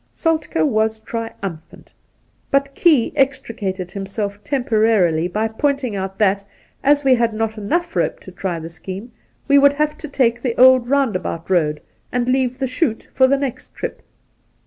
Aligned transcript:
Soltke 0.11 0.63
was 0.63 0.99
triumphant, 1.01 1.93
but 2.49 2.73
Key 2.73 3.13
extricated 3.15 3.91
himself 3.91 4.43
temporarily 4.43 5.27
by 5.27 5.47
pointing 5.47 5.95
out 5.95 6.17
that, 6.17 6.43
as 6.83 7.03
we 7.03 7.13
had 7.13 7.35
not 7.35 7.55
enough 7.55 7.95
rope 7.95 8.19
to 8.21 8.31
try 8.31 8.57
the 8.59 8.67
scheme, 8.67 9.11
we 9.47 9.59
would 9.59 9.73
have 9.73 9.95
to 9.99 10.07
take 10.07 10.41
the 10.41 10.57
old 10.59 10.89
roundabout 10.89 11.51
road 11.51 11.81
and 12.11 12.27
leave 12.27 12.57
the 12.57 12.65
'shoot' 12.65 13.09
for 13.13 13.27
the 13.27 13.37
next 13.37 13.75
trip. 13.75 14.01